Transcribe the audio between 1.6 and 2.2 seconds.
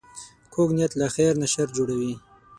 جوړوي